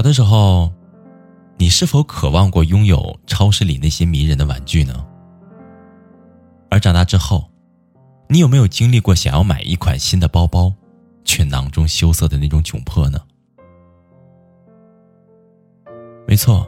[0.00, 0.72] 小的时候，
[1.58, 5.04] 你是否渴望过拥有超市里那些迷人的玩具呢？
[6.70, 7.44] 而长大之后，
[8.26, 10.72] 你有没有经历过想要买一款新的包包，
[11.22, 13.20] 却囊中羞涩的那种窘迫呢？
[16.26, 16.66] 没错，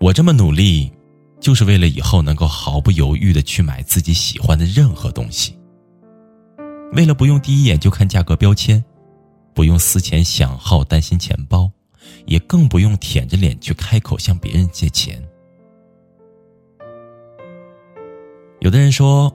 [0.00, 0.90] 我这么努力，
[1.38, 5.56] 就是为了以后能够毫不犹豫的去买自己喜欢的任何东西，
[6.94, 8.84] 为了不用第一眼就看价格标签，
[9.54, 11.70] 不用思前想后担心钱包。
[12.26, 15.22] 也更不用舔着脸去开口向别人借钱。
[18.60, 19.34] 有的人说，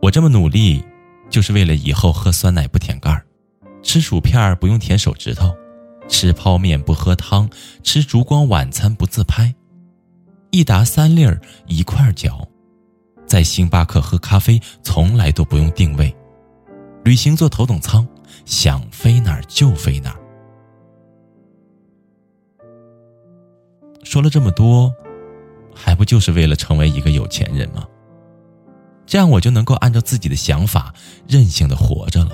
[0.00, 0.84] 我这么努力，
[1.28, 3.26] 就是为了以后喝酸奶不舔盖儿，
[3.82, 5.52] 吃薯片不用舔手指头，
[6.08, 7.50] 吃泡面不喝汤，
[7.82, 9.52] 吃烛光晚餐不自拍，
[10.52, 12.46] 一打三粒儿一块嚼，
[13.26, 16.14] 在星巴克喝咖啡从来都不用定位，
[17.04, 18.06] 旅行坐头等舱，
[18.44, 20.19] 想飞哪儿就飞哪儿。
[24.02, 24.92] 说了这么多，
[25.74, 27.86] 还不就是为了成为一个有钱人吗？
[29.06, 30.94] 这样我就能够按照自己的想法
[31.26, 32.30] 任性的活着了。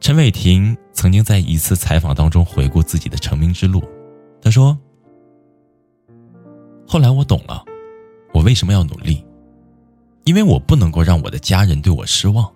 [0.00, 3.82] 陈伟霆曾经在一次采访当中回顾自己的成名之路，
[4.40, 4.76] 他说
[6.88, 7.62] ：“后来我懂了，
[8.32, 9.24] 我为什么要努力，
[10.24, 12.50] 因为我不能够让我的家人对我失望，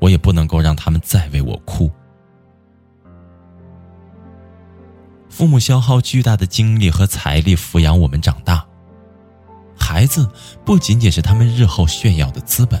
[0.00, 1.90] 我也不能够让他们再为我哭。”
[5.32, 8.62] 父母消耗巨大的精力和财力抚养我们长大，
[9.74, 10.28] 孩子
[10.62, 12.78] 不仅仅是他们日后炫耀的资本，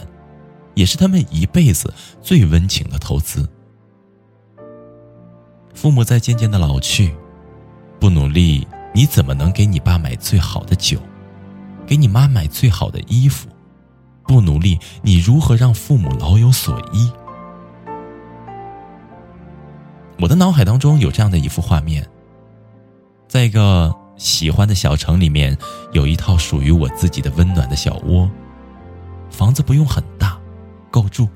[0.74, 3.48] 也是他们一辈子最温情的投资。
[5.72, 7.16] 父母在渐渐的老去，
[7.98, 10.98] 不努力，你怎么能给你爸买最好的酒，
[11.86, 13.48] 给你妈买最好的衣服？
[14.26, 17.10] 不努力，你如何让父母老有所依？
[20.20, 22.06] 我的脑海当中有这样的一幅画面。
[23.32, 25.56] 在一个喜欢的小城里面，
[25.92, 28.30] 有一套属于我自己的温暖的小窝。
[29.30, 30.38] 房子不用很大，
[30.90, 31.26] 够住。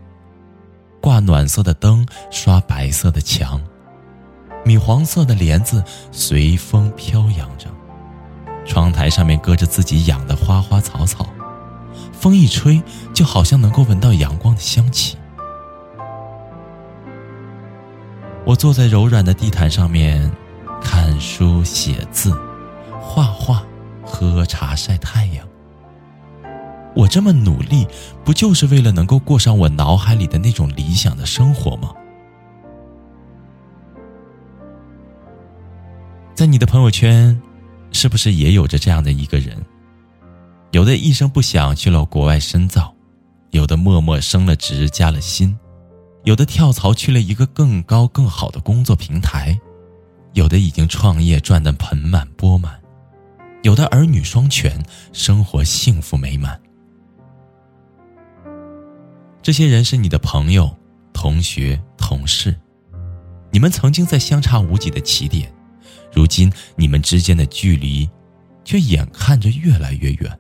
[1.01, 3.59] 挂暖色的灯，刷白色的墙，
[4.63, 7.71] 米黄色的帘子随风飘扬着。
[8.67, 11.27] 窗台上面搁着自己养的花花草草，
[12.13, 12.83] 风一吹，
[13.15, 15.17] 就好像能够闻到阳光的香气。
[18.45, 20.31] 我坐在柔软的地毯上面。
[20.81, 22.33] 看书、写字、
[23.01, 23.63] 画画、
[24.03, 25.47] 喝茶、晒太阳。
[26.95, 27.87] 我这么努力，
[28.25, 31.93] 不就是为了能够过上我脑海里的那种理想的生活吗？
[36.35, 37.41] 在你的朋友圈，
[37.93, 39.57] 是不是也有着这样的一个人？
[40.73, 42.95] 有的一声不响去了国外深造，
[43.51, 45.57] 有的默默升了职加了薪，
[46.25, 49.59] 有的跳槽去了一个更高更好的工作平台。
[50.37, 52.79] 有的已经创业赚得盆满钵满，
[53.63, 56.61] 有的儿女双全，生活幸福美满。
[59.41, 60.77] 这些人是你的朋友、
[61.15, 62.55] 同学、同事，
[63.51, 65.51] 你们曾经在相差无几的起点，
[66.13, 68.07] 如今你们之间的距离，
[68.63, 70.39] 却眼看着越来越远。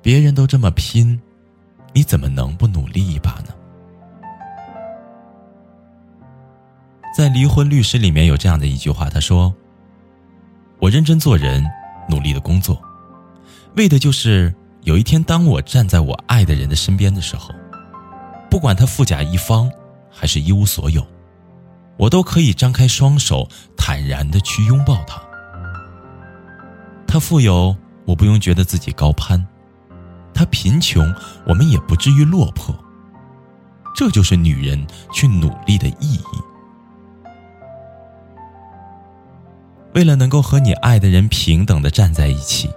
[0.00, 1.20] 别人都这么拼，
[1.92, 3.52] 你怎么能不努力一把呢？
[7.12, 9.52] 在《离婚律师》里面有这样的一句话，他说
[10.78, 11.64] ：“我认真做人，
[12.08, 12.80] 努力的工作，
[13.76, 14.54] 为的就是
[14.84, 17.52] 有一天，当我站在我爱的人的身边的时候，
[18.48, 19.70] 不管他富甲一方
[20.08, 21.04] 还是一无所有，
[21.96, 25.20] 我都可以张开双手，坦然的去拥抱他。
[27.08, 29.40] 他富有，我不用觉得自己高攀；
[30.32, 31.12] 他贫穷，
[31.44, 32.72] 我们也不至于落魄。
[33.96, 36.20] 这就是女人去努力的意义。”
[39.94, 42.70] 为了能够和你爱的人平等的站在一起，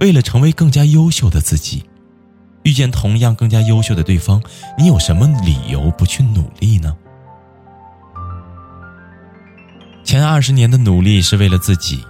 [0.00, 1.84] 为了成为更加优秀的自己，
[2.64, 4.42] 遇见同样更加优秀的对方，
[4.76, 6.96] 你有什么理由不去努力呢？
[10.04, 12.04] 前二十年的努力是为了自己，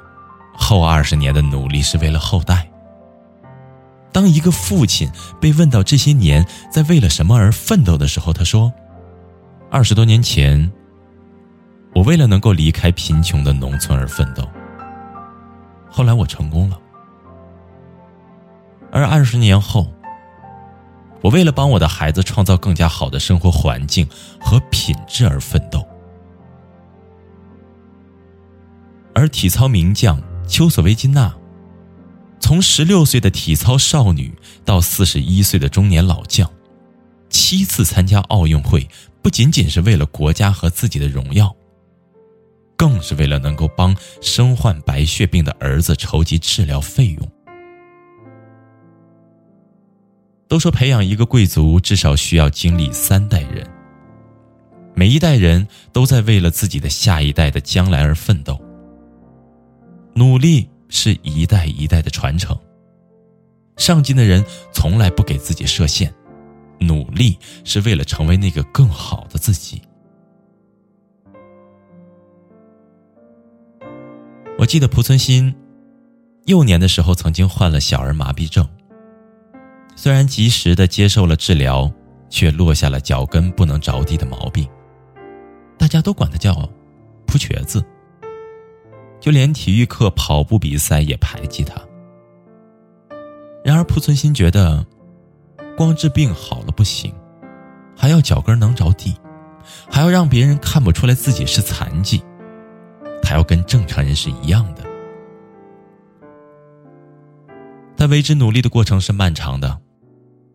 [0.55, 2.67] 后二十年的努力是为了后代。
[4.11, 8.73] 当一个父亲被问到这些年在为了什么而奋斗的时候，他说
[9.71, 10.71] ：“二十多年前，
[11.95, 14.49] 我为了能够离开贫穷的农村而奋斗。
[15.91, 16.79] 后来我成功了，
[18.91, 19.87] 而二十年后，
[21.21, 24.09] 我为了帮我的孩子创造更加好的生活环境
[24.41, 25.87] 和品质而奋斗。”
[29.15, 31.35] 而体操名将丘索维金娜。
[32.41, 34.35] 从十六岁的体操少女
[34.65, 36.51] 到四十一岁的中年老将，
[37.31, 38.89] 七次参加奥运会，
[39.23, 41.55] 不仅仅是为了国家和自己的荣耀，
[42.83, 47.33] 更是为了能够帮身患白血病的儿子筹集治疗费用。
[50.49, 53.65] 都说培养一个贵族至少需要经历三代人，
[54.97, 58.61] 每一代人都在为了自己的下一代的将来而奋斗，
[60.15, 60.69] 努力。
[60.95, 62.55] 是一代一代的传承。
[63.79, 64.45] 上进的人
[64.75, 66.13] 从来不给自己设限，
[66.79, 69.81] 努力是为了成为那个更好的自己。
[74.73, 75.55] 记得濮存昕
[76.47, 78.67] 幼年的时候曾经患了小儿麻痹症，
[79.95, 81.93] 虽然及时的接受了治疗，
[82.31, 84.67] 却落下了脚跟不能着地的毛病，
[85.77, 86.67] 大家都管他叫
[87.29, 87.85] “扑瘸子”。
[89.21, 91.75] 就连体育课跑步比赛也排挤他。
[93.63, 94.87] 然而濮存昕觉得，
[95.77, 97.15] 光治病好了不行，
[97.95, 99.15] 还要脚跟能着地，
[99.91, 102.23] 还要让别人看不出来自己是残疾，
[103.23, 104.83] 他要跟正常人是一样的。
[107.97, 109.81] 他为之努力的过程是漫长的，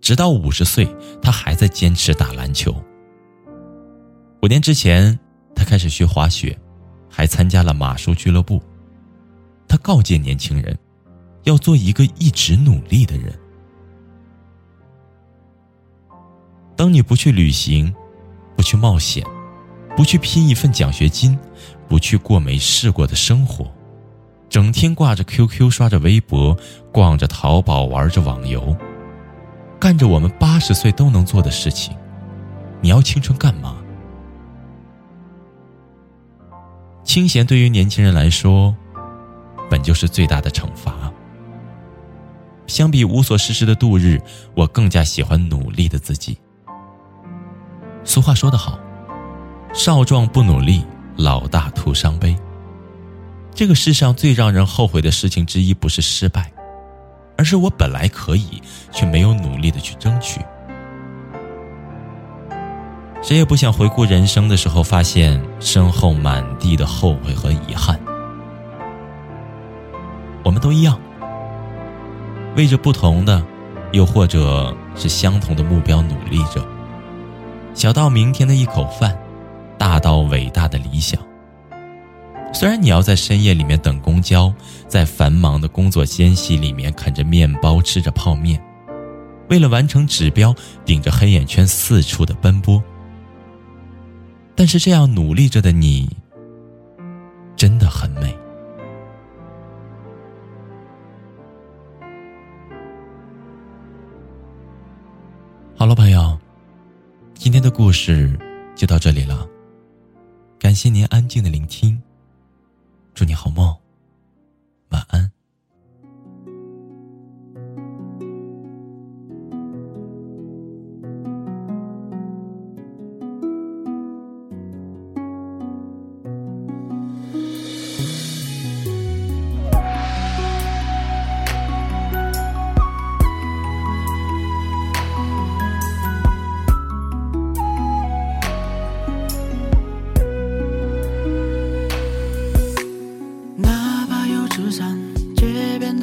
[0.02, 0.88] 直到五十岁，
[1.22, 2.76] 他还在坚持打篮球。
[4.44, 5.18] 五年之前，
[5.56, 6.56] 他开始学滑雪。
[7.10, 8.62] 还参加了马术俱乐部。
[9.68, 10.78] 他告诫年轻人，
[11.46, 13.34] 要做一个一直努力的人。
[16.76, 17.92] 当你不去旅行，
[18.56, 19.26] 不去冒险，
[19.96, 21.36] 不去拼一份奖学金，
[21.88, 23.72] 不去过没试过的生活，
[24.50, 26.58] 整天挂着 QQ 刷着微博，
[26.92, 28.76] 逛着淘宝玩着网游，
[29.80, 31.96] 干着我们八十岁都能做的事情，
[32.82, 33.78] 你要青春干嘛？
[37.04, 38.76] 清闲对于年轻人来说，
[39.70, 41.12] 本就是最大的惩罚。
[42.68, 44.22] 相比无所事事的度日，
[44.54, 46.38] 我更加喜欢努力的自己。
[48.04, 48.78] 俗话说得好
[49.74, 50.86] ，“少壮不努力，
[51.18, 52.36] 老大徒伤悲。”
[53.54, 56.52] 这个世上最让人后悔的事情之一，不是失败，
[57.38, 58.62] 而是我本来可以，
[58.92, 60.40] 却没有努力的去争取。
[63.24, 68.00] 谁也不想回顾人生的时候，发现身后满地的后悔和遗憾。
[70.44, 70.98] 我们都一样，
[72.56, 73.44] 为着不同的，
[73.92, 76.64] 又或者是相同的目标努力着。
[77.74, 79.18] 小到明天的一口饭，
[79.98, 81.20] 大到伟大的理想。
[82.54, 84.54] 虽然你要在深夜里面等公交，
[84.88, 88.64] 在繁忙的工作间隙里面啃着面包，吃着泡面，
[89.50, 90.54] 为了完成指标，
[90.86, 92.82] 顶着黑眼圈四处的奔波。
[94.56, 96.08] 但是这样努力着的你，
[97.56, 98.38] 真的很美。
[105.76, 106.38] 好了，朋友，
[107.34, 108.38] 今天的故事
[108.76, 109.48] 就到这里了。
[110.60, 112.02] 感谢您安静的聆听，
[113.14, 113.77] 祝你好梦，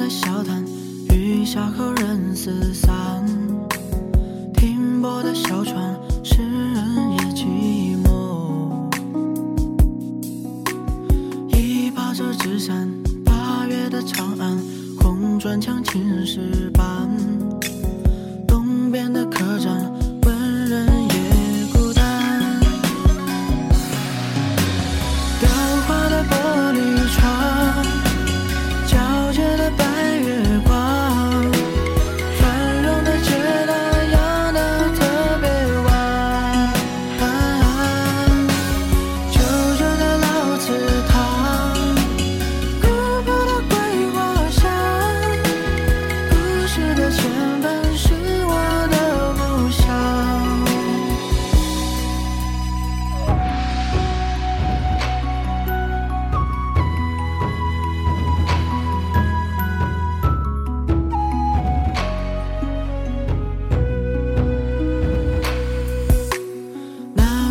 [0.09, 0.63] 小摊，
[1.09, 3.24] 雨下后人四散。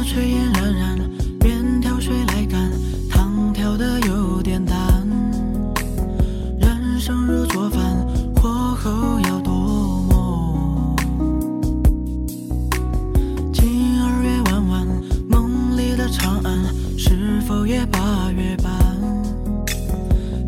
[0.05, 0.99] 炊烟冉冉，
[1.41, 2.71] 面条水来干，
[3.11, 4.77] 汤调的有点淡，
[6.61, 7.83] 人生如做饭，
[8.37, 10.95] 火候要多。
[13.53, 14.87] 今儿月弯弯，
[15.27, 16.65] 梦里的长安
[16.99, 18.71] 是否也八月半？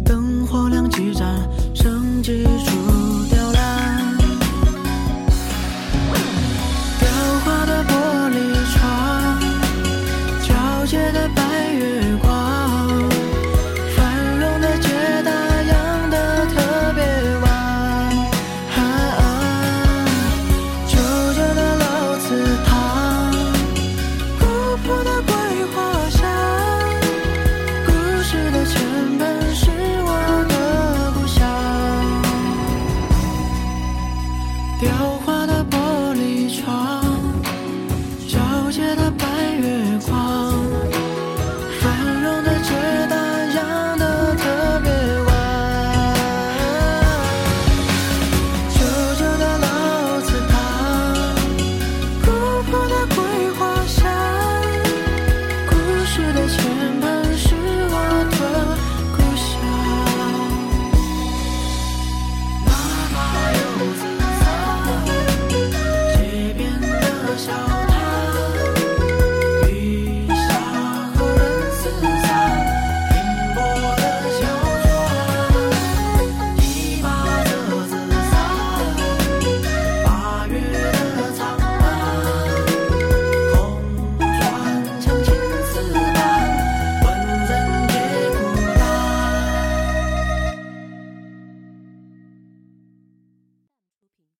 [0.04, 1.34] 灯火亮几盏，
[1.74, 2.85] 生机处。